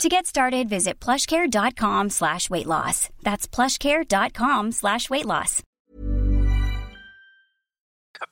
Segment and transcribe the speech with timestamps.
[0.00, 3.08] To get started, visit plushcare.com slash weight loss.
[3.22, 5.62] That's plushcare.com slash weight loss.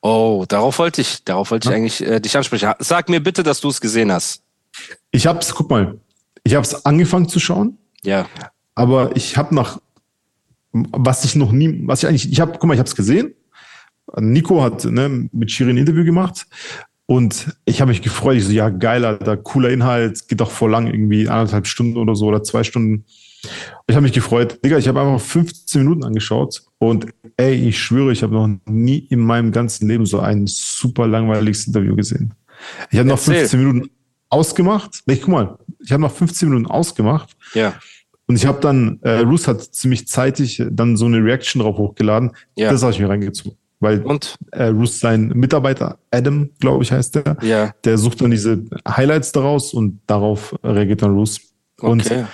[0.03, 2.73] Oh, darauf wollte ich, darauf wollte ich eigentlich äh, dich ansprechen.
[2.79, 4.43] Sag mir bitte, dass du es gesehen hast.
[5.11, 6.01] Ich hab's, guck mal,
[6.45, 7.77] ich hab's angefangen zu schauen.
[8.03, 8.29] Ja.
[8.75, 9.81] Aber ich habe nach,
[10.73, 13.35] was ich noch nie, was ich eigentlich, ich habe, guck mal, ich habe es gesehen.
[14.17, 16.47] Nico hat ne, mit Shirin ein Interview gemacht
[17.11, 18.37] und ich habe mich gefreut.
[18.37, 22.15] Ich so, ja, geil, Alter, cooler Inhalt, geht doch vor lang, irgendwie anderthalb Stunden oder
[22.15, 23.05] so oder zwei Stunden.
[23.89, 24.65] Ich habe mich gefreut.
[24.65, 28.99] Digga, ich habe einfach 15 Minuten angeschaut und ey, ich schwöre, ich habe noch nie
[29.11, 32.33] in meinem ganzen Leben so ein super langweiliges Interview gesehen.
[32.93, 33.91] Ich habe noch 15 Minuten
[34.29, 35.03] ausgemacht.
[35.07, 37.31] Nee, guck mal, ich habe noch 15 Minuten ausgemacht.
[37.55, 37.75] Ja.
[38.29, 42.31] Und ich habe dann, äh, Ruth hat ziemlich zeitig dann so eine Reaction drauf hochgeladen.
[42.55, 42.71] Ja.
[42.71, 43.59] Das habe ich mir reingezogen.
[43.83, 44.37] Weil Und?
[44.53, 47.75] äh, Ruth sein Mitarbeiter, Adam, glaube ich, heißt der, Ja.
[47.85, 51.41] der sucht dann diese Highlights daraus und darauf reagiert dann Ruth.
[51.81, 52.27] Und Okay.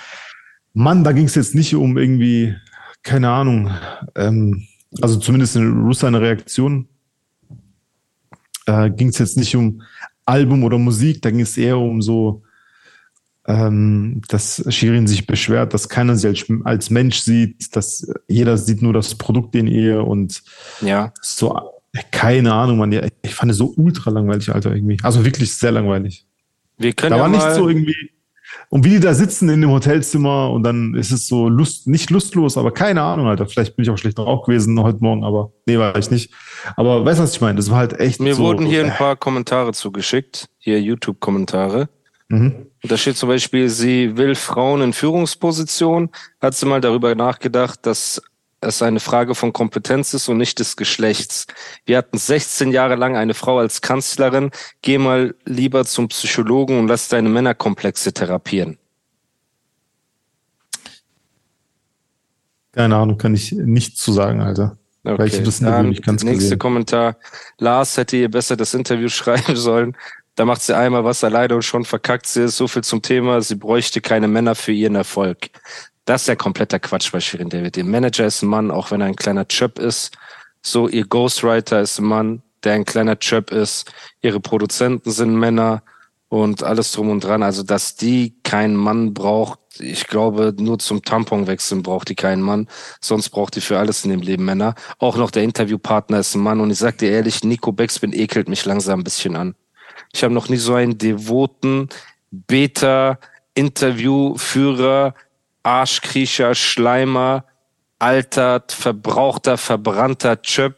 [0.73, 2.53] Mann, da ging es jetzt nicht um irgendwie,
[3.01, 3.71] keine Ahnung,
[4.15, 4.67] ähm,
[5.01, 6.87] also zumindest in Ruth seine Reaktion
[8.65, 9.81] äh, ging es jetzt nicht um
[10.25, 12.43] Album oder Musik, da ging es eher um so,
[13.47, 18.81] ähm, dass Shirin sich beschwert, dass keiner sie als, als Mensch sieht, dass jeder sieht
[18.81, 20.43] nur das Produkt in ihr und
[20.81, 21.13] Ja.
[21.21, 21.57] so,
[22.11, 24.97] keine Ahnung, man, ich fand es so ultra langweilig, Alter, irgendwie.
[25.01, 26.25] Also wirklich sehr langweilig.
[26.77, 27.95] Wir können Da ja war mal, nicht so irgendwie,
[28.69, 32.09] und wie die da sitzen in dem Hotelzimmer und dann ist es so lust, nicht
[32.09, 33.47] lustlos, aber keine Ahnung, Alter.
[33.47, 36.33] Vielleicht bin ich auch schlecht drauf gewesen heute Morgen, aber nee, war ich nicht.
[36.75, 37.55] Aber weißt du, was ich meine?
[37.55, 38.43] Das war halt echt mir so.
[38.43, 40.47] wurden hier ein paar Kommentare zugeschickt.
[40.57, 41.89] Hier YouTube-Kommentare.
[42.29, 42.67] Mhm.
[42.83, 46.09] Da steht zum Beispiel, sie will Frauen in Führungspositionen.
[46.41, 48.21] Hat sie mal darüber nachgedacht, dass
[48.59, 51.45] es eine Frage von Kompetenz ist und nicht des Geschlechts.
[51.85, 54.51] Wir hatten 16 Jahre lang eine Frau als Kanzlerin.
[54.81, 58.77] Geh mal lieber zum Psychologen und lass deine Männerkomplexe therapieren.
[62.71, 64.77] Keine Ahnung, kann ich nicht zu sagen, Alter.
[65.15, 66.59] Weil ich das Interview nicht ganz nächste gesehen.
[66.59, 67.15] Kommentar.
[67.59, 69.95] Lars hätte ihr besser das Interview schreiben sollen.
[70.37, 72.55] Da macht sie einmal was alleine und schon verkackt sie es.
[72.55, 73.41] So viel zum Thema.
[73.41, 75.49] Sie bräuchte keine Männer für ihren Erfolg.
[76.05, 77.75] Das ist ja kompletter Quatsch bei Shirin David.
[77.75, 80.15] Ihr Manager ist ein Mann, auch wenn er ein kleiner Chöp ist.
[80.61, 83.91] So, ihr Ghostwriter ist ein Mann, der ein kleiner Chöp ist.
[84.21, 85.81] Ihre Produzenten sind Männer
[86.29, 87.41] und alles drum und dran.
[87.41, 92.67] Also, dass die keinen Mann braucht, ich glaube, nur zum Tamponwechseln braucht die keinen Mann.
[93.01, 94.75] Sonst braucht die für alles in dem Leben Männer.
[94.99, 96.59] Auch noch der Interviewpartner ist ein Mann.
[96.59, 99.55] Und ich sag dir ehrlich, Nico Beckspin ekelt mich langsam ein bisschen an.
[100.13, 101.89] Ich habe noch nie so einen devoten
[102.31, 105.13] Beta-Interviewführer,
[105.63, 107.45] Arschkriecher, Schleimer,
[107.99, 110.75] altert, verbrauchter, verbrannter Chöp,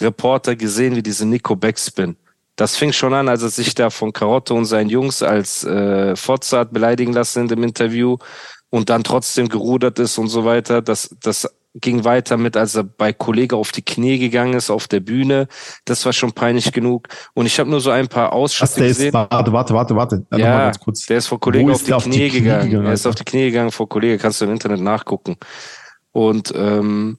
[0.00, 2.16] Reporter gesehen wie diese Nico Backspin.
[2.56, 6.16] Das fing schon an, als er sich da von Karotte und seinen Jungs als äh,
[6.16, 8.16] Fotze hat beleidigen lassen in dem Interview
[8.70, 10.82] und dann trotzdem gerudert ist und so weiter.
[10.82, 11.48] Das, das
[11.80, 15.46] ging weiter mit, als er bei Kollege auf die Knie gegangen ist auf der Bühne.
[15.84, 17.08] Das war schon peinlich genug.
[17.34, 19.12] Und ich habe nur so ein paar Was, Ausschnitte der ist, gesehen.
[19.12, 20.16] warte, warte, warte, warte.
[20.30, 21.06] Noch mal Ja, ganz kurz.
[21.06, 22.86] der ist vor Kollege auf ist die, der Knie, gegangen.
[22.86, 25.36] er ist auf die Knie gegangen vor Kollege, kannst du im Internet nachgucken.
[26.12, 27.18] Und ähm,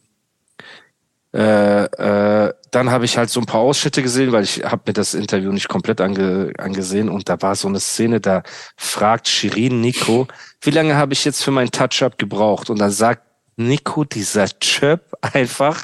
[1.33, 4.93] äh, äh, dann habe ich halt so ein paar Ausschnitte gesehen, weil ich habe mir
[4.93, 8.43] das Interview nicht komplett ange, angesehen und da war so eine Szene, da
[8.75, 10.27] fragt Shirin Nico,
[10.61, 12.69] wie lange habe ich jetzt für mein Touch-Up gebraucht?
[12.69, 13.21] Und dann sagt
[13.57, 15.83] Nico, dieser Chöp, einfach,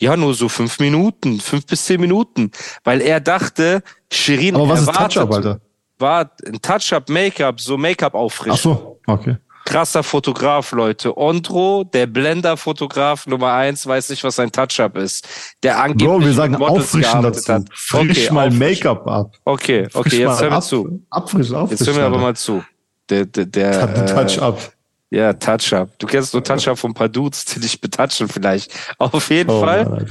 [0.00, 2.50] ja, nur so fünf Minuten, fünf bis zehn Minuten,
[2.84, 3.82] weil er dachte,
[4.12, 5.60] Shirin Aber was ist erwartet, Touch-Up, Alter?
[5.98, 8.56] war ein Touch-Up, Make-up, so Make-up Ach auffrischen.
[8.56, 9.36] so, okay.
[9.64, 11.16] Krasser Fotograf, Leute.
[11.18, 15.26] Ondro, der Blender-Fotograf Nummer eins, weiß nicht, was ein Touch-Up ist.
[15.64, 17.52] Der angeblich Bro, wir sagen Models auffrischen dazu.
[17.52, 17.62] hat.
[17.72, 18.50] Frisch Okay, mal.
[18.52, 19.34] Make-up ab.
[19.44, 21.02] Okay, okay, Frisch jetzt hör mir ab, zu.
[21.10, 21.84] Abfrischen, auffrischen.
[21.84, 22.62] Jetzt hör mir aber mal zu.
[23.10, 24.72] Der, der, der, Touch-up.
[25.10, 25.98] Ja, Touch-Up.
[25.98, 28.72] Du kennst nur Touch-Up von ein paar Dudes, die dich betatschen vielleicht.
[28.98, 30.06] Auf jeden Oh, Fall Mann,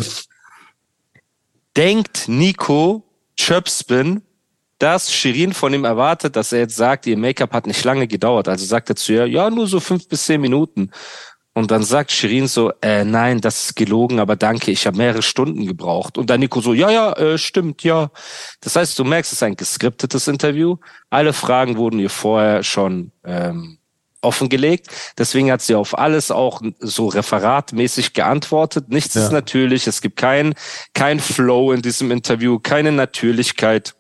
[1.75, 3.03] denkt Nico
[3.38, 4.21] Chöpspin,
[4.80, 8.47] dass Shirin von ihm erwartet, dass er jetzt sagt, ihr Make-up hat nicht lange gedauert.
[8.47, 10.92] Also sagt er zu ihr, ja, nur so fünf bis zehn Minuten.
[11.53, 15.21] Und dann sagt Shirin so, äh, nein, das ist gelogen, aber danke, ich habe mehrere
[15.21, 16.18] Stunden gebraucht.
[16.18, 18.12] Und dann Nico so, ja, ja, äh, stimmt, ja.
[18.59, 20.75] Das heißt, du merkst, es ist ein geskriptetes Interview.
[21.09, 23.77] Alle Fragen wurden ihr vorher schon ähm,
[24.25, 24.88] offengelegt.
[25.18, 28.89] Deswegen hat sie auf alles auch so referatmäßig geantwortet.
[28.89, 29.24] Nichts ja.
[29.24, 29.88] ist natürlich.
[29.88, 30.54] Es gibt kein,
[30.94, 33.95] kein Flow in diesem Interview, keine Natürlichkeit.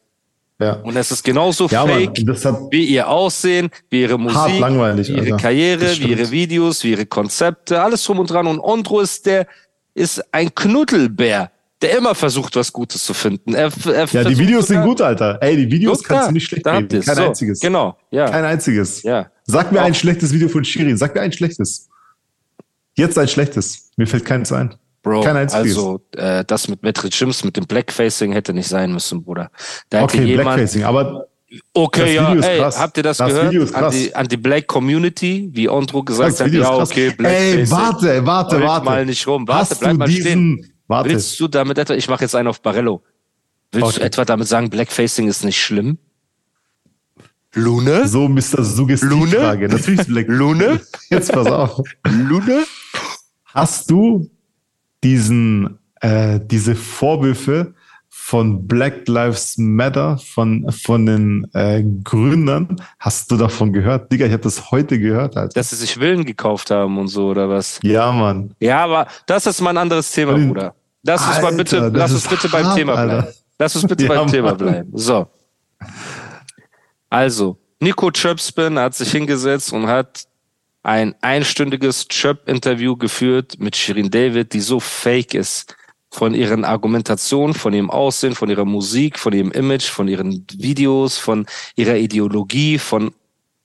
[0.59, 0.73] Ja.
[0.83, 2.23] Und es ist genauso ja, fake,
[2.71, 5.37] wie ihr Aussehen, wie ihre Musik, wie ihre Alter.
[5.37, 8.47] Karriere, wie ihre Videos, wie ihre Konzepte, alles drum und dran.
[8.47, 9.47] Und Ondro ist der,
[9.93, 11.51] ist ein Knuddelbär,
[11.81, 13.53] der immer versucht, was Gutes zu finden.
[13.53, 15.37] Er, er ja, die Videos sind gut, Alter.
[15.41, 17.01] Ey, die Videos kannst da, du nicht schlecht reden.
[17.01, 17.59] Kein so, einziges.
[17.59, 18.29] Genau, ja.
[18.29, 19.03] Kein einziges.
[19.03, 19.29] Ja.
[19.45, 19.85] Sag mir Auch.
[19.85, 20.97] ein schlechtes Video von Shirin.
[20.97, 21.87] Sag mir ein schlechtes.
[22.95, 23.91] Jetzt ein schlechtes.
[23.97, 24.75] Mir fällt keins ein.
[25.03, 29.21] Bro, Kein also äh, das mit Metric Jims, mit dem Blackfacing hätte nicht sein müssen,
[29.21, 29.51] Bruder.
[29.91, 31.27] Da okay, jemand, Blackfacing, aber
[31.73, 33.75] Okay, ja, ey, habt ihr das, das gehört?
[33.75, 37.59] An die, an die Black Community, wie Andro gesagt hat, ja, okay, Blackfacing.
[37.59, 38.85] Ey, warte, warte, warte.
[38.85, 39.47] mal nicht rum.
[39.47, 40.73] Warte, Hast bleib mal diesen, stehen.
[40.87, 41.09] Warte.
[41.11, 43.03] Willst du damit etwa, ich mache jetzt einen auf Barello.
[43.71, 43.99] Willst okay.
[43.99, 45.99] du etwa damit sagen, Blackfacing ist nicht schlimm?
[47.55, 48.07] Lune?
[48.07, 48.63] So Mr.
[48.63, 49.67] Suggestivfrage.
[49.67, 50.27] Natürlich ist Black.
[50.27, 50.79] Lune?
[51.09, 51.81] Jetzt pass auf.
[52.07, 52.65] Lune?
[53.45, 54.29] Hast du
[55.03, 57.73] diesen, äh, diese Vorwürfe
[58.09, 62.75] von Black Lives Matter, von, von den äh, Gründern.
[62.97, 64.11] Hast du davon gehört?
[64.11, 65.37] Digga, ich habe das heute gehört.
[65.37, 65.53] Alter.
[65.53, 67.79] Dass sie sich Willen gekauft haben und so, oder was?
[67.83, 68.55] Ja, Mann.
[68.59, 70.73] Ja, aber das ist mal ein anderes Thema, Bruder.
[71.03, 73.11] Lass uns mal bitte, lass uns bitte hart, beim Thema bleiben.
[73.11, 73.33] Alter.
[73.59, 74.91] Lass uns bitte ja, beim Thema bleiben.
[74.93, 75.27] So.
[77.15, 80.27] Also, Nico Chöpspin hat sich hingesetzt und hat
[80.83, 85.77] ein einstündiges Chöp-Interview geführt mit Shirin David, die so fake ist
[86.11, 91.17] von ihren Argumentationen, von ihrem Aussehen, von ihrer Musik, von ihrem Image, von ihren Videos,
[91.17, 91.45] von
[91.77, 93.15] ihrer Ideologie, von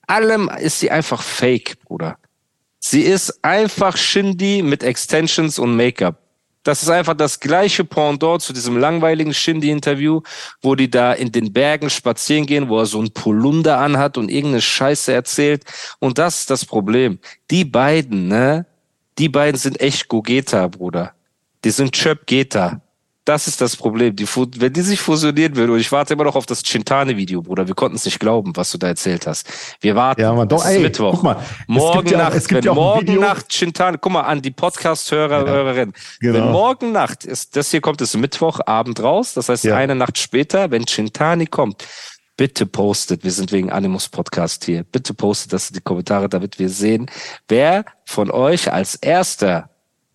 [0.07, 2.17] allem ist sie einfach fake, Bruder.
[2.79, 6.20] Sie ist einfach Shindy mit Extensions und Make-up.
[6.63, 10.21] Das ist einfach das gleiche Pendant zu diesem langweiligen Shindy-Interview,
[10.61, 14.29] wo die da in den Bergen spazieren gehen, wo er so ein Polunder anhat und
[14.29, 15.63] irgendeine Scheiße erzählt.
[15.99, 17.19] Und das ist das Problem.
[17.49, 18.65] Die beiden, ne?
[19.17, 21.13] Die beiden sind echt Gogeta, Bruder.
[21.63, 22.81] Die sind Chöp Geta.
[23.23, 24.15] Das ist das Problem.
[24.15, 27.67] Die, wenn die sich fusionieren würden, und ich warte immer noch auf das Chintane-Video, Bruder.
[27.67, 29.47] Wir konnten es nicht glauben, was du da erzählt hast.
[29.79, 30.21] Wir warten.
[30.21, 31.11] Ja, man, doch, ey, Mittwoch.
[31.11, 31.37] Guck mal,
[31.67, 35.93] morgen ja, Nacht, wenn ja morgen Nacht Chintane, guck mal an die Podcast-Hörer, ja, Hörerinnen.
[36.19, 36.33] Genau.
[36.33, 39.35] Wenn morgen Nacht ist, das hier kommt, ist Mittwochabend raus.
[39.35, 41.85] Das heißt, eine Nacht später, wenn Chintani kommt,
[42.37, 46.57] bitte postet, wir sind wegen Animus Podcast hier, bitte postet das in die Kommentare, damit
[46.57, 47.05] wir sehen,
[47.47, 49.69] wer von euch als erster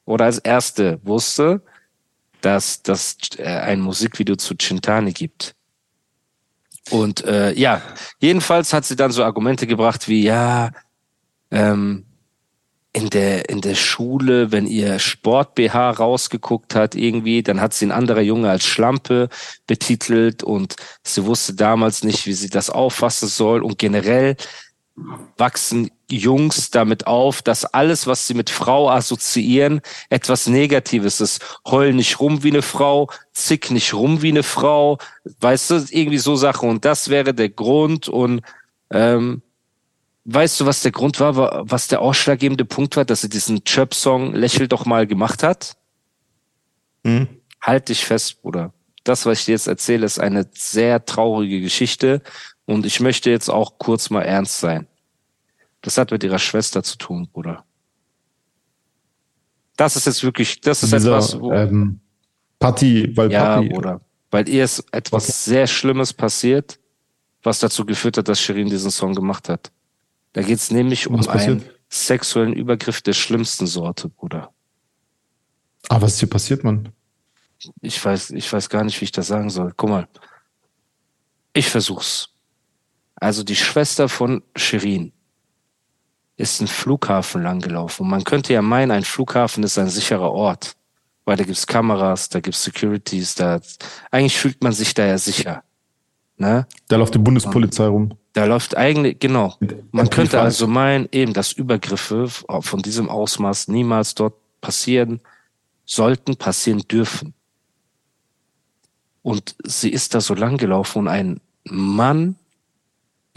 [0.06, 1.62] oder als erste wusste,
[2.40, 5.54] dass das äh, ein Musikvideo zu Chintani gibt.
[6.90, 7.82] Und äh, ja,
[8.20, 10.70] jedenfalls hat sie dann so Argumente gebracht wie, ja,
[11.50, 12.04] ähm,
[12.96, 17.92] in der, in der Schule, wenn ihr Sport-BH rausgeguckt hat irgendwie, dann hat sie ein
[17.92, 19.28] anderer Junge als Schlampe
[19.66, 23.62] betitelt und sie wusste damals nicht, wie sie das auffassen soll.
[23.62, 24.36] Und generell
[25.36, 31.58] wachsen Jungs damit auf, dass alles, was sie mit Frau assoziieren, etwas Negatives ist.
[31.66, 34.98] Heul nicht rum wie eine Frau, zick nicht rum wie eine Frau,
[35.40, 36.68] weißt du, irgendwie so Sachen.
[36.68, 38.08] Und das wäre der Grund.
[38.08, 38.42] Und
[38.90, 39.42] ähm,
[40.24, 44.34] weißt du, was der Grund war, was der ausschlaggebende Punkt war, dass sie diesen Chirp-Song
[44.34, 45.76] Lächel doch mal gemacht hat?
[47.04, 47.26] Hm?
[47.60, 48.72] Halt dich fest, Bruder.
[49.02, 52.22] Das, was ich dir jetzt erzähle, ist eine sehr traurige Geschichte.
[52.64, 54.86] Und ich möchte jetzt auch kurz mal ernst sein.
[55.82, 57.64] Das hat mit ihrer Schwester zu tun, Bruder.
[59.76, 62.00] Das ist jetzt wirklich, das ist Dieser, etwas, wo, ähm,
[62.58, 65.32] Party, weil ja, Papi, Bruder, weil ihr ist etwas okay.
[65.32, 66.80] sehr Schlimmes passiert,
[67.42, 69.70] was dazu geführt hat, dass Shirin diesen Song gemacht hat.
[70.32, 74.52] Da geht es nämlich um einen sexuellen Übergriff der schlimmsten Sorte, Bruder.
[75.88, 76.90] Ah, was ist hier passiert, Mann?
[77.80, 79.72] Ich weiß, ich weiß gar nicht, wie ich das sagen soll.
[79.76, 80.08] Guck mal.
[81.52, 82.28] Ich versuch's.
[83.14, 85.12] Also die Schwester von Shirin
[86.36, 88.04] ist ein Flughafen langgelaufen.
[88.04, 90.76] Und man könnte ja meinen, ein Flughafen ist ein sicherer Ort,
[91.24, 93.60] weil da gibt's Kameras, da gibt's Securities, da
[94.10, 95.62] eigentlich fühlt man sich da ja sicher.
[96.36, 96.66] Ne?
[96.88, 98.12] Da läuft die Bundespolizei rum.
[98.34, 99.54] Da läuft eigentlich, genau.
[99.92, 105.20] Man könnte also meinen, eben, dass Übergriffe von diesem Ausmaß niemals dort passieren
[105.86, 107.32] sollten, passieren dürfen.
[109.22, 112.36] Und sie ist da so lang gelaufen und ein Mann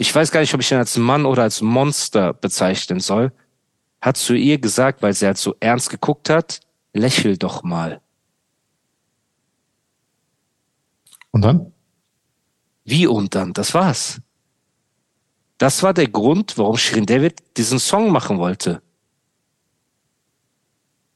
[0.00, 3.32] ich weiß gar nicht, ob ich ihn als Mann oder als Monster bezeichnen soll,
[4.00, 6.60] hat zu ihr gesagt, weil sie halt so ernst geguckt hat,
[6.94, 8.00] lächel doch mal.
[11.32, 11.72] Und dann?
[12.84, 13.52] Wie und dann?
[13.52, 14.22] Das war's.
[15.58, 18.80] Das war der Grund, warum Shirin David diesen Song machen wollte.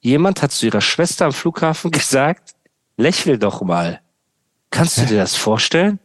[0.00, 2.55] Jemand hat zu ihrer Schwester am Flughafen gesagt,
[2.99, 4.03] lächel doch mal.
[4.69, 6.00] Kannst du dir das vorstellen?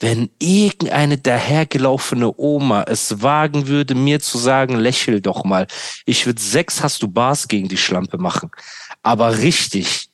[0.00, 5.66] Wenn irgendeine dahergelaufene Oma es wagen würde, mir zu sagen, lächel doch mal.
[6.06, 8.50] Ich würde sechs hast du Bars gegen die Schlampe machen.
[9.02, 10.08] Aber richtig.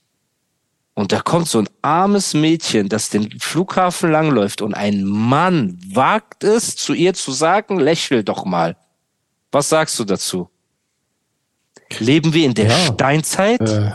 [0.95, 6.45] Und da kommt so ein armes Mädchen, das den Flughafen langläuft und ein Mann wagt
[6.45, 8.76] es, zu ihr zu sagen, lächel doch mal.
[9.50, 10.49] Was sagst du dazu?
[11.99, 13.61] Leben wir in der ja, Steinzeit?
[13.61, 13.91] Äh,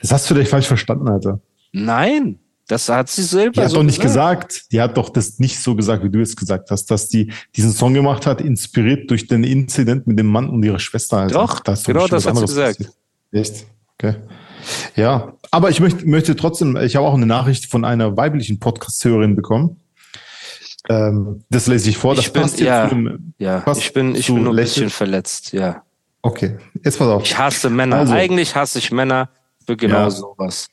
[0.00, 1.40] das hast du vielleicht falsch verstanden, Alter.
[1.72, 2.40] Nein.
[2.68, 3.52] Das hat sie selber.
[3.52, 4.48] Die hat so doch nicht gesagt.
[4.50, 4.72] gesagt.
[4.72, 7.72] Die hat doch das nicht so gesagt, wie du es gesagt hast, dass die diesen
[7.72, 11.16] Song gemacht hat, inspiriert durch den Inzident mit dem Mann und ihrer Schwester.
[11.16, 12.78] Also, doch, das genau das hat sie gesagt.
[12.78, 12.94] Passiert.
[13.32, 13.66] Echt?
[13.94, 14.16] Okay.
[14.96, 19.34] Ja, aber ich möchte, möchte trotzdem, ich habe auch eine Nachricht von einer weiblichen Podcast-Hörerin
[19.34, 19.80] bekommen.
[20.90, 22.14] Ähm, das lese ich vor.
[22.14, 25.82] Das ich bin, ja, dem, ja, ich bin, ich bin nur ein bisschen verletzt, ja.
[26.20, 27.22] Okay, jetzt pass auf.
[27.22, 27.96] Ich hasse Männer.
[27.96, 29.30] Also, Eigentlich hasse ich Männer
[29.64, 30.10] für genau ja.
[30.10, 30.68] sowas.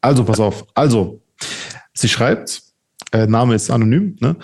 [0.00, 0.66] Also, pass auf.
[0.74, 1.20] Also,
[1.94, 2.62] sie schreibt,
[3.12, 4.36] äh, Name ist anonym, ne?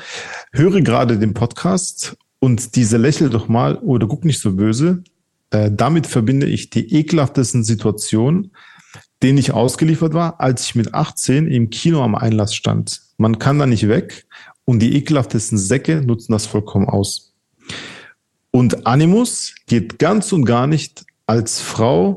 [0.52, 5.02] höre gerade den Podcast und diese lächel doch mal oder guck nicht so böse.
[5.50, 8.52] Äh, damit verbinde ich die ekelhaftesten Situationen,
[9.22, 13.00] denen ich ausgeliefert war, als ich mit 18 im Kino am Einlass stand.
[13.16, 14.26] Man kann da nicht weg
[14.64, 17.32] und die ekelhaftesten Säcke nutzen das vollkommen aus.
[18.50, 22.16] Und Animus geht ganz und gar nicht als Frau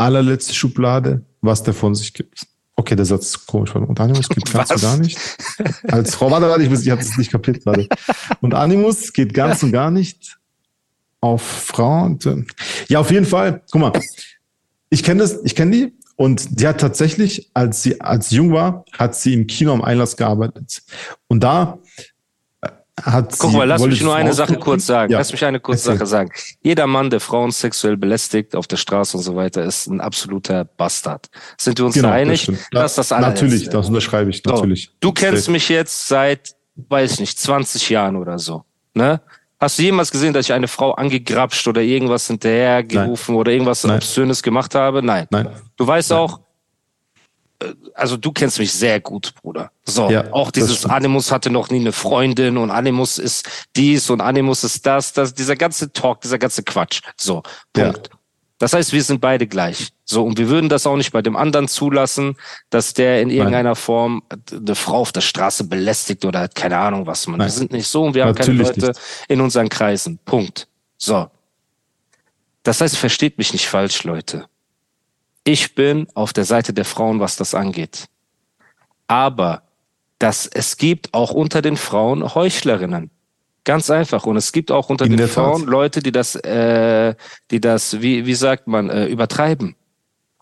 [0.00, 2.46] allerletzte Schublade, was der von sich gibt.
[2.76, 3.74] Okay, der Satz ist komisch.
[3.74, 5.18] Und Animus geht ganz und gar nicht.
[5.88, 7.86] Als Frau, warte, warte, ich, ich habe es nicht kapiert gerade.
[8.40, 10.38] Und Animus geht ganz und gar nicht
[11.20, 12.18] auf Frauen.
[12.88, 13.62] Ja, auf jeden Fall.
[13.70, 13.92] Guck mal,
[14.88, 18.84] ich kenne das, ich kenne die und die hat tatsächlich, als sie als jung war,
[18.98, 20.82] hat sie im Kino am Einlass gearbeitet.
[21.28, 21.78] Und da
[23.02, 25.12] hat Guck mal, lass mich nur eine Sache kurz sagen.
[25.12, 25.18] Ja.
[25.18, 26.30] Lass mich eine kurze Sache sagen.
[26.62, 30.64] Jeder Mann, der Frauen sexuell belästigt auf der Straße und so weiter, ist ein absoluter
[30.64, 31.28] Bastard.
[31.58, 32.46] Sind wir uns genau, da einig?
[32.46, 33.44] Das, das ist das allerletzte.
[33.46, 34.84] Natürlich, das unterschreibe ich, natürlich.
[34.86, 38.64] So, du kennst mich jetzt seit, weiß ich nicht, 20 Jahren oder so.
[38.94, 39.20] Ne?
[39.60, 43.96] Hast du jemals gesehen, dass ich eine Frau angegrapscht oder irgendwas hinterhergerufen oder irgendwas Nein.
[43.96, 45.02] Obszönes gemacht habe?
[45.02, 45.26] Nein.
[45.30, 45.48] Nein.
[45.76, 46.18] Du weißt Nein.
[46.18, 46.40] auch,
[47.94, 49.70] also du kennst mich sehr gut, Bruder.
[49.84, 54.20] So, ja, auch dieses Animus hatte noch nie eine Freundin und Animus ist dies und
[54.20, 57.02] Animus ist das, das, dieser ganze Talk, dieser ganze Quatsch.
[57.16, 58.08] So, Punkt.
[58.08, 58.18] Ja.
[58.58, 59.88] Das heißt, wir sind beide gleich.
[60.04, 62.36] So, und wir würden das auch nicht bei dem anderen zulassen,
[62.68, 63.74] dass der in irgendeiner Nein.
[63.76, 67.38] Form eine Frau auf der Straße belästigt oder hat keine Ahnung was man.
[67.38, 67.48] Nein.
[67.48, 69.00] Wir sind nicht so und wir Natürlich haben keine Leute nicht.
[69.28, 70.18] in unseren Kreisen.
[70.26, 70.68] Punkt.
[70.98, 71.30] So.
[72.62, 74.44] Das heißt, versteht mich nicht falsch, Leute.
[75.50, 78.06] Ich bin auf der Seite der Frauen, was das angeht.
[79.08, 79.64] Aber
[80.20, 83.10] dass es gibt auch unter den Frauen Heuchlerinnen.
[83.64, 84.26] Ganz einfach.
[84.26, 85.68] Und es gibt auch unter In den Frauen Tat.
[85.68, 87.16] Leute, die das, äh,
[87.50, 89.74] die das, wie, wie sagt man, äh, übertreiben.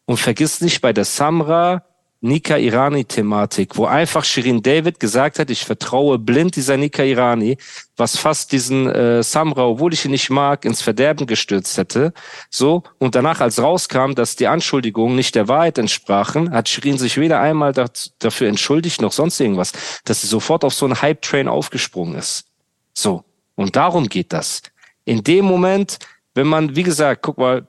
[0.04, 1.84] Und vergiss nicht, bei der Samra
[2.20, 7.58] Nika Irani-Thematik, wo einfach Shirin David gesagt hat, ich vertraue blind dieser Nika Irani,
[7.96, 12.12] was fast diesen äh, Samra, obwohl ich ihn nicht mag, ins Verderben gestürzt hätte.
[12.50, 17.18] So und danach, als rauskam, dass die Anschuldigungen nicht der Wahrheit entsprachen, hat Shirin sich
[17.18, 19.72] weder einmal dafür entschuldigt noch sonst irgendwas,
[20.04, 22.46] dass sie sofort auf so einen Hype-Train aufgesprungen ist.
[22.94, 24.62] So und darum geht das.
[25.04, 25.98] In dem Moment,
[26.34, 27.68] wenn man, wie gesagt, guck mal,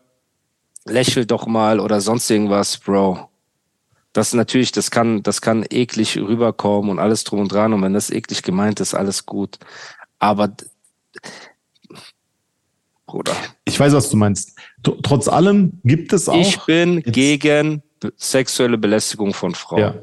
[0.86, 3.29] lächel doch mal oder sonst irgendwas, Bro
[4.14, 7.74] das natürlich, das kann, das kann eklig rüberkommen und alles drum und dran.
[7.74, 9.58] Und wenn das eklig gemeint ist, alles gut.
[10.18, 10.50] Aber
[13.06, 13.36] Bruder.
[13.66, 14.56] Ich weiß, was du meinst.
[14.84, 16.40] Trotz allem gibt es auch.
[16.40, 17.82] Ich bin gegen
[18.18, 19.80] sexuelle Belästigung von Frauen.
[19.80, 19.96] Ja,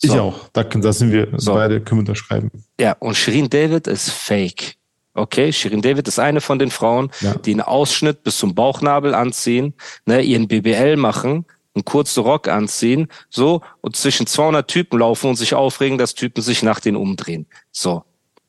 [0.00, 0.48] ich auch.
[0.52, 1.52] Da, da sind wir so.
[1.54, 2.50] beide, können wir unterschreiben.
[2.80, 4.76] Ja, und Shirin David ist fake.
[5.12, 7.34] Okay, Shirin David ist eine von den Frauen, Ja.
[7.34, 9.74] die einen Ausschnitt bis zum Bauchnabel anziehen,
[10.06, 11.44] ne, ihren BBL machen,
[11.74, 16.42] einen kurzen Rock anziehen, so, und zwischen 200 Typen laufen und sich aufregen, dass Typen
[16.42, 17.46] sich nach denen umdrehen.
[17.72, 18.04] So.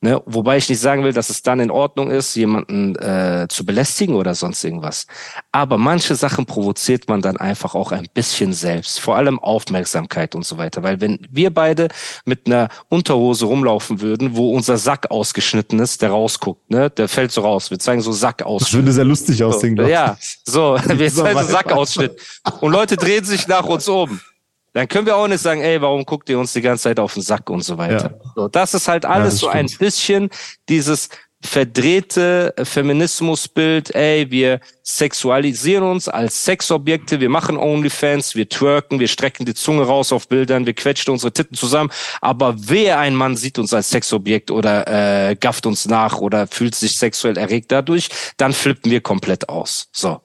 [0.06, 3.66] Ne, wobei ich nicht sagen will, dass es dann in Ordnung ist, jemanden äh, zu
[3.66, 5.08] belästigen oder sonst irgendwas.
[5.50, 9.00] Aber manche Sachen provoziert man dann einfach auch ein bisschen selbst.
[9.00, 10.84] Vor allem Aufmerksamkeit und so weiter.
[10.84, 11.88] Weil wenn wir beide
[12.24, 17.32] mit einer Unterhose rumlaufen würden, wo unser Sack ausgeschnitten ist, der rausguckt, ne, der fällt
[17.32, 17.72] so raus.
[17.72, 18.72] Wir zeigen so Sack Das aus.
[18.74, 19.88] würde sehr lustig aussehen, ich.
[19.88, 21.46] Ja, so, wir So zeigen so.
[21.50, 22.16] Sackausschnitt.
[22.60, 24.20] Und Leute drehen sich nach uns um.
[24.76, 27.14] Dann können wir auch nicht sagen, ey, warum guckt ihr uns die ganze Zeit auf
[27.14, 28.20] den Sack und so weiter.
[28.34, 30.28] So, das ist halt alles das so ein bisschen
[30.68, 31.08] dieses
[31.42, 39.46] verdrehte Feminismusbild, ey, wir sexualisieren uns als Sexobjekte, wir machen Onlyfans, wir twerken, wir strecken
[39.46, 41.90] die Zunge raus auf Bildern, wir quetschen unsere Titten zusammen,
[42.20, 46.74] aber wer ein Mann sieht uns als Sexobjekt oder äh, gafft uns nach oder fühlt
[46.74, 49.88] sich sexuell erregt dadurch, dann flippen wir komplett aus.
[49.92, 50.20] So.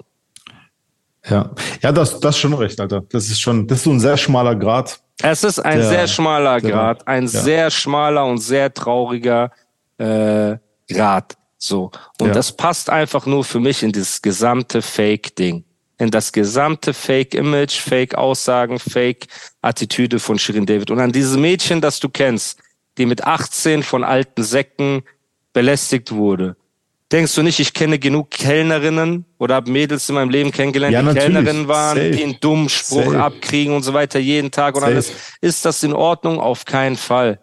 [1.29, 1.51] Ja,
[1.81, 3.01] ja das, das ist schon recht, Alter.
[3.09, 4.99] Das ist schon, das ist so ein sehr schmaler Grad.
[5.21, 7.29] Es ist ein Der- sehr schmaler der- Grad, ein ja.
[7.29, 9.51] sehr schmaler und sehr trauriger
[9.99, 10.57] äh,
[10.91, 11.37] Grad.
[11.57, 11.91] So.
[12.19, 12.33] Und Ja.
[12.33, 15.63] das passt einfach nur für mich in dieses gesamte Fake-Ding.
[15.99, 20.89] In das gesamte Fake-Image, Fake-Aussagen, Fake-Attitüde von Shirin David.
[20.89, 22.57] Und an dieses Mädchen, das du kennst,
[22.97, 25.03] die mit 18 von alten Säcken
[25.53, 26.55] belästigt wurde.
[27.11, 31.01] Denkst du nicht, ich kenne genug Kellnerinnen oder habe Mädels in meinem Leben kennengelernt, Ja,
[31.01, 31.13] die.
[31.19, 32.11] Kellnerinnen waren, Safe.
[32.11, 33.21] die einen dummen Spruch Safe.
[33.21, 34.93] abkriegen und so weiter jeden Tag und Safe.
[34.93, 35.11] alles.
[35.41, 36.39] Ist das in Ordnung?
[36.39, 37.39] Auf keinen Fall.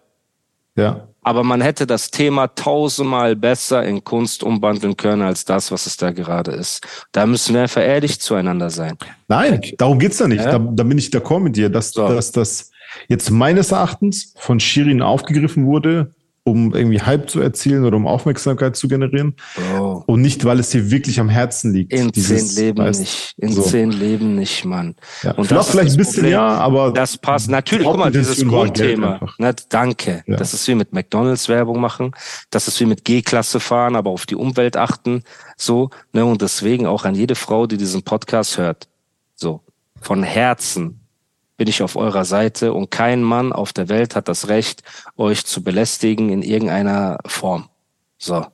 [0.77, 1.09] Ja.
[1.23, 5.99] Aber man hätte das Thema tausendmal besser in Kunst umwandeln können als das, was es
[5.99, 6.81] da gerade ist.
[7.13, 8.97] Da müssen wir einfach ehrlich zueinander sein.
[9.27, 10.43] Nein, darum geht's ja nicht.
[10.45, 10.53] Ja.
[10.53, 12.09] Da, da bin ich d'accord mit dir, dass, So.
[12.09, 12.71] dass das
[13.09, 16.15] jetzt meines Erachtens von Shirin aufgegriffen wurde,
[16.45, 19.35] um irgendwie Hype zu erzielen oder um Aufmerksamkeit zu generieren.
[19.55, 20.05] Bro.
[20.07, 21.93] Und nicht, weil es dir wirklich am Herzen liegt.
[21.93, 23.35] In Dieses, zehn Leben weißt, nicht.
[23.39, 23.63] In so.
[23.63, 24.97] zehn Leben nicht, Mann.
[25.23, 25.33] Ja.
[25.33, 26.33] Und vielleicht das ist vielleicht das ein bisschen Problem.
[26.33, 27.51] ja, aber Das passt.
[27.51, 29.21] Natürlich, guck mal, dieses Grundthema.
[29.39, 30.23] Na, danke.
[30.27, 30.37] Ja.
[30.37, 32.13] Das ist wie mit McDonalds Werbung machen.
[32.51, 35.23] Das ist wie mit G-Klasse fahren, aber auf die Umwelt achten.
[35.57, 38.89] So, ne, und deswegen auch an jede Frau, die diesen Podcast hört.
[39.35, 39.61] So.
[40.01, 41.01] Von Herzen
[41.59, 44.83] bin ich auf eurer Seite und kein Mann auf der Welt hat das Recht,
[45.19, 47.69] euch zu belästigen in irgendeiner Form.
[48.17, 48.47] So.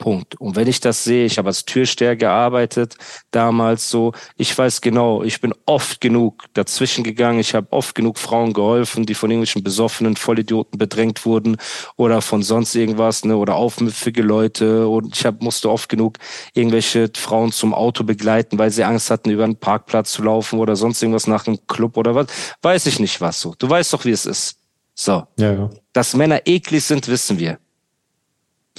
[0.00, 0.40] Punkt.
[0.40, 2.96] Und wenn ich das sehe, ich habe als Türsteher gearbeitet,
[3.30, 8.18] damals so, ich weiß genau, ich bin oft genug dazwischen gegangen, ich habe oft genug
[8.18, 11.58] Frauen geholfen, die von irgendwelchen besoffenen Vollidioten bedrängt wurden
[11.96, 16.16] oder von sonst irgendwas, ne, oder aufmüpfige Leute und ich hab, musste oft genug
[16.54, 20.76] irgendwelche Frauen zum Auto begleiten, weil sie Angst hatten, über einen Parkplatz zu laufen oder
[20.76, 22.26] sonst irgendwas nach einem Club oder was,
[22.62, 23.54] weiß ich nicht was so.
[23.58, 24.56] Du weißt doch, wie es ist.
[24.94, 25.24] So.
[25.36, 25.70] ja, ja.
[25.92, 27.58] Dass Männer eklig sind, wissen wir.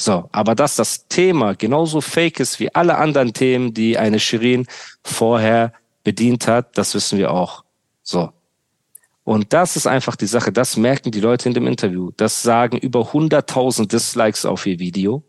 [0.01, 4.65] So, aber dass das Thema genauso fake ist wie alle anderen Themen, die eine Shirin
[5.03, 7.63] vorher bedient hat, das wissen wir auch.
[8.01, 8.31] So.
[9.23, 12.09] Und das ist einfach die Sache, das merken die Leute in dem Interview.
[12.17, 15.21] Das sagen über 100.000 Dislikes auf ihr Video.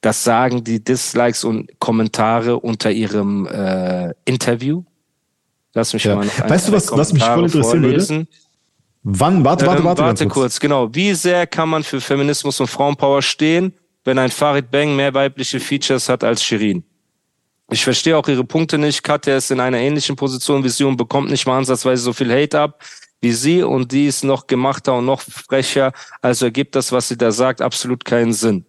[0.00, 4.84] Das sagen die Dislikes und Kommentare unter ihrem äh, Interview.
[5.74, 6.14] Lass mich Ja.
[6.16, 8.26] mal noch ein, Weißt du, was- was mich voll interessieren würde?
[9.10, 10.94] Wann, warte, warte, Ähm, warte, warte ganz kurz, genau.
[10.94, 13.72] Wie sehr kann man für Feminismus und Frauenpower stehen,
[14.04, 16.84] wenn ein Farid Bang mehr weibliche Features hat als Shirin?
[17.70, 19.02] Ich verstehe auch ihre Punkte nicht.
[19.02, 22.30] Katja ist in einer ähnlichen Position wie sie und bekommt nicht mal ansatzweise so viel
[22.30, 22.82] Hate ab
[23.20, 25.92] wie sie und die ist noch gemachter und noch frecher.
[26.22, 28.64] Also ergibt das, was sie da sagt, absolut keinen Sinn.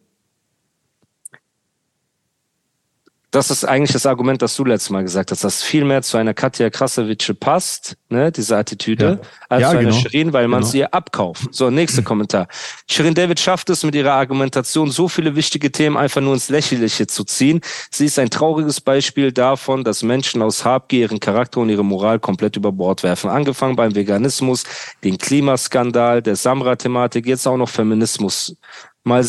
[3.31, 6.17] Das ist eigentlich das Argument, das du letztes Mal gesagt hast, dass viel mehr zu
[6.17, 9.29] einer Katja Krasavice passt, ne, diese Attitüde, Ja.
[9.49, 10.01] als Ja, zu einer genau.
[10.01, 10.71] Shirin, weil man Genau.
[10.71, 11.53] sie ihr abkauft.
[11.53, 12.47] So, nächster Kommentar.
[12.89, 17.05] Shirin David schafft es mit ihrer Argumentation, so viele wichtige Themen einfach nur ins Lächerliche
[17.05, 17.61] zu ziehen.
[17.91, 22.19] Sie ist ein trauriges Beispiel davon, dass Menschen aus Habgier ihren Charakter und ihre Moral
[22.19, 23.29] komplett über Bord werfen.
[23.29, 24.63] Angefangen beim Veganismus,
[25.03, 28.55] den Klimaskandal, der Samra-Thematik, jetzt auch noch Feminismus.
[29.03, 29.23] Mal,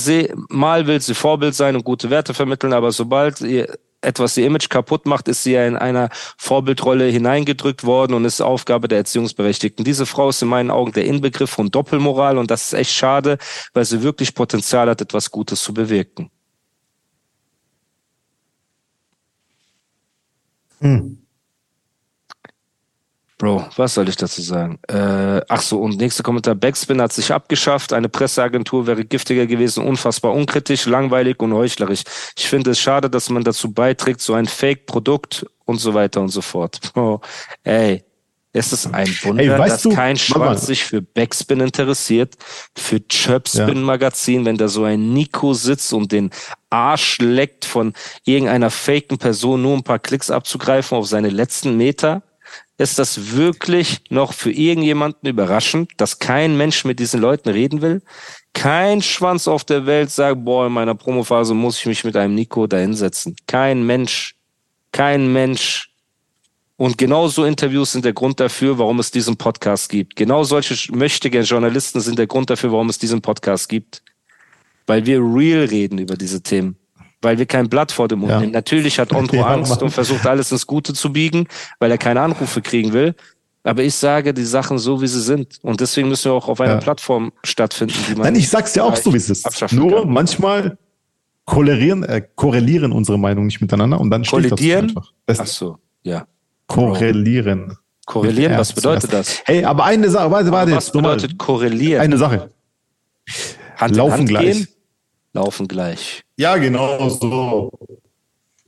[0.49, 3.69] mal will sie Vorbild sein und gute Werte vermitteln, aber sobald ihr
[4.01, 6.09] etwas ihr Image kaputt macht, ist sie ja in einer
[6.39, 9.85] Vorbildrolle hineingedrückt worden und ist Aufgabe der Erziehungsberechtigten.
[9.85, 13.39] Diese Frau ist in meinen Augen der Inbegriff von Doppelmoral und das ist echt schade,
[13.75, 16.31] weil sie wirklich Potenzial hat, etwas Gutes zu bewirken.
[20.81, 21.20] Hm.
[23.41, 24.79] Bro, was soll ich dazu sagen?
[24.87, 26.55] Äh, ach so, und nächster Kommentar.
[26.55, 27.95] Backspin hat sich abgeschafft.
[27.95, 32.03] Eine Presseagentur wäre giftiger gewesen, unfassbar unkritisch, langweilig und heuchlerisch.
[32.37, 36.29] Ich finde es schade, dass man dazu beiträgt, so ein Fake-Produkt und so weiter und
[36.29, 36.81] so fort.
[36.93, 37.23] Bro,
[37.65, 38.05] ey,
[38.53, 40.17] Es ist ein Wunder, Ey, dass du- kein.
[40.19, 42.35] Schwanz sich für Backspin interessiert,
[42.77, 46.31] für Chirpspin Magazin, wenn da so ein Nico sitzt und den
[46.69, 52.23] Arsch leckt von irgendeiner faken Person, nur ein paar Klicks abzugreifen auf seine letzten Meter.
[52.81, 58.01] Ist das wirklich noch für irgendjemanden überraschend, dass kein Mensch mit diesen Leuten reden will?
[58.55, 62.35] Kein Schwanz auf der Welt sagt, boah, in meiner Promophase muss ich mich mit einem
[62.35, 63.37] Nico da hinsetzen.
[63.47, 64.35] Kein Mensch.
[64.93, 65.91] Kein Mensch.
[66.79, 70.17] Und genau so Interviews sind der Grund dafür, warum es diesen Podcast gibt.
[70.17, 74.03] Genau solche möchtigen Journalisten sind der Grund dafür, warum es diesen Podcast gibt.
[74.87, 76.77] Weil wir real reden über diese Themen.
[77.23, 78.41] Weil wir kein Blatt vor dem Mund Ja.
[78.41, 78.53] nehmen.
[78.53, 79.83] Natürlich hat Ondro Ja, Angst Mann.
[79.83, 81.47] und versucht alles ins Gute zu biegen,
[81.79, 83.15] weil er keine Anrufe kriegen will.
[83.63, 85.59] Aber ich sage die Sachen so, wie sie sind.
[85.61, 86.81] Und deswegen müssen wir auch auf einer Ja.
[86.81, 88.23] Plattform stattfinden, die man.
[88.23, 89.73] Nein, ich sag's dir auch so, wie es ist.
[89.73, 90.11] Nur kann.
[90.11, 90.79] manchmal
[91.45, 95.13] korrelieren, äh, korrelieren unsere Meinungen nicht miteinander und dann steht das einfach.
[95.27, 96.27] Das Ach so, ja.
[96.69, 97.77] korrelieren.
[98.07, 99.41] Korrelieren, was bedeutet das?
[99.45, 102.01] Hey, aber eine Sache, warte, warte, was bedeutet korrelieren?
[102.01, 102.51] Eine Sache.
[103.77, 104.45] Hand Laufen Hand gleich.
[104.57, 104.69] Gehen?
[105.33, 106.23] Laufen gleich.
[106.37, 107.71] Ja, genau so.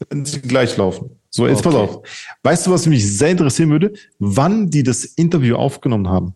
[0.09, 1.11] Wenn sie gleich laufen.
[1.31, 1.97] So, jetzt pass Okay.
[1.97, 2.03] auf.
[2.43, 3.93] Weißt du, was mich sehr interessieren würde?
[4.19, 6.35] Wann die das Interview aufgenommen haben?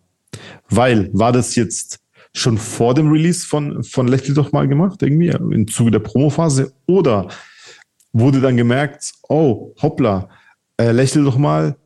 [0.69, 2.01] Weil, war das jetzt
[2.33, 6.73] schon vor dem Release von, von Lächle doch mal gemacht, irgendwie, im Zuge der Promophase?
[6.87, 7.29] Oder
[8.13, 10.29] wurde dann gemerkt, oh, hoppla,
[10.79, 11.77] äh, Lächle doch mal,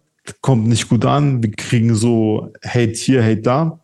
[0.40, 3.81] kommt nicht gut an, wir kriegen so Hate hier, Hate da.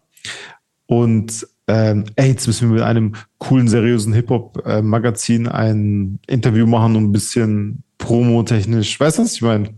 [0.86, 7.04] Und ähm, ey, jetzt müssen wir mit einem coolen, seriösen Hip-Hop-Magazin ein Interview machen und
[7.04, 8.98] ein bisschen promotechnisch.
[9.00, 9.70] Weißt du, was ich meine?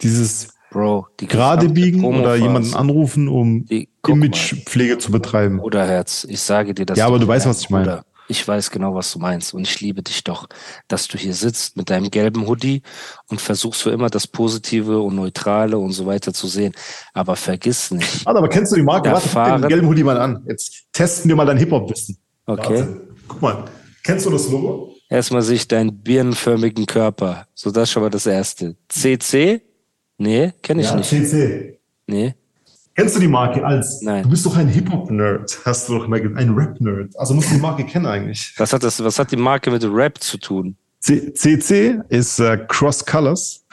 [0.00, 4.26] Dieses Bro, die gerade biegen oder jemanden anrufen, um Die- guck mal.
[4.26, 5.60] Imagepflege zu betreiben.
[5.60, 6.98] Oder Herz, ich sage dir das.
[6.98, 8.04] Ja, aber du weißt, was ich meine.
[8.28, 9.52] Ich weiß genau, was du meinst.
[9.54, 10.48] Und ich liebe dich doch,
[10.88, 12.82] dass du hier sitzt mit deinem gelben Hoodie
[13.28, 16.72] und versuchst für immer das Positive und Neutrale und so weiter zu sehen.
[17.12, 18.24] Aber vergiss nicht.
[18.24, 19.10] Warte, aber kennst du die Marke?
[19.10, 19.62] Warte, Erfahren.
[19.62, 20.44] den gelben Hoodie mal an.
[20.48, 22.16] Jetzt testen wir mal dein Hip-Hop-Wissen.
[22.46, 22.80] Okay.
[22.80, 23.08] Warte.
[23.28, 23.64] Guck mal,
[24.02, 24.94] kennst du das Logo?
[25.08, 27.46] Erstmal sehe ich deinen birnenförmigen Körper.
[27.54, 28.76] So, das ist schon mal das Erste.
[28.88, 29.60] CC?
[30.18, 31.08] Nee, kenne ich ja, nicht.
[31.08, 31.78] CC.
[32.06, 32.34] Nee.
[32.96, 34.00] Kennst du die Marke als?
[34.02, 34.22] Nein.
[34.22, 36.20] Du bist doch ein Hip-Hop-Nerd, hast du doch mal.
[36.36, 37.18] Ein Rap-Nerd.
[37.18, 38.54] Also musst du die Marke kennen eigentlich.
[38.56, 40.76] Was hat das, was hat die Marke mit Rap zu tun?
[41.00, 43.64] C CC ist äh, Cross Colors.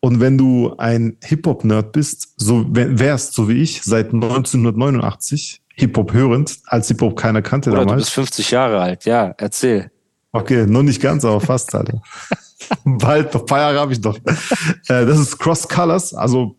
[0.00, 6.12] Und wenn du ein Hip-Hop-Nerd bist, so wär- wärst, so wie ich, seit 1989 Hip-Hop
[6.12, 8.02] hörend, als Hip-Hop keiner kannte Oder du damals.
[8.06, 9.04] bist 50 Jahre alt.
[9.04, 9.90] Ja, erzähl.
[10.32, 12.02] Okay, noch nicht ganz, aber fast, Alter.
[12.84, 14.16] Bald, noch ein paar Jahre habe ich noch.
[14.16, 16.56] Äh, das ist Cross Colors, also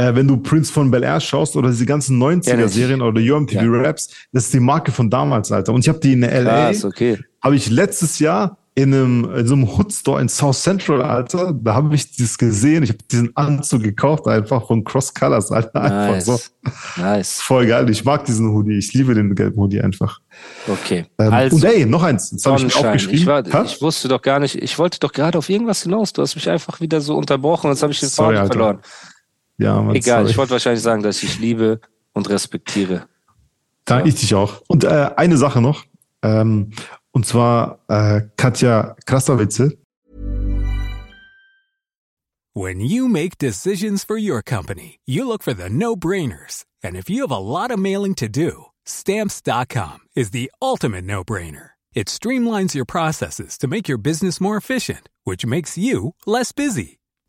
[0.00, 2.48] äh, wenn du Prince von Bel Air schaust oder diese ganzen Kenn ich.
[2.48, 3.70] 90er-Serien oder UMTV Ja.
[3.70, 5.74] Raps, das ist die Marke von damals, Alter.
[5.74, 6.70] Und ich habe die in L.A.
[6.70, 7.18] Krass, okay.
[7.42, 11.74] habe ich letztes Jahr in einem in so einem Hood-Store in South Central, Alter, da
[11.74, 12.82] habe ich das gesehen.
[12.82, 15.82] Ich habe diesen Anzug gekauft, einfach von Cross Colors, Alter.
[15.82, 16.24] Einfach Nice.
[16.24, 16.40] so.
[16.96, 17.40] Nice.
[17.42, 17.90] Voll geil.
[17.90, 18.78] Ich mag diesen Hoodie.
[18.78, 20.20] Ich liebe den gelben Hoodie einfach.
[20.66, 21.04] Okay.
[21.18, 22.30] Ähm, also, und ey, noch eins.
[22.30, 23.18] Das habe ich mir aufgeschrieben.
[23.18, 26.12] Ich, war, ich wusste doch gar nicht, ich wollte doch gerade auf irgendwas hinaus.
[26.12, 28.78] Du hast mich einfach wieder so unterbrochen und jetzt habe ich den Sorry, Faden verloren.
[29.60, 30.30] Ja, Mann, Egal, sorry.
[30.30, 31.80] ich wollte wahrscheinlich sagen, dass ich liebe
[32.12, 33.06] und respektiere.
[33.84, 34.62] Da, ich dich auch.
[34.68, 35.84] Und äh, eine Sache noch.
[36.22, 36.72] Ähm,
[37.12, 39.76] und zwar äh, Katja Krasavice.
[42.54, 46.64] When you make decisions for your company, you look for the no brainers.
[46.82, 51.22] And if you have a lot of mailing to do, stamps.com is the ultimate no
[51.22, 51.70] brainer.
[51.94, 56.99] It streamlines your processes to make your business more efficient, which makes you less busy.